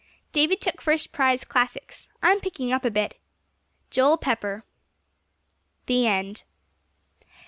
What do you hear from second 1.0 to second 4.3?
prize classics. I'm picking up a bit. JOEL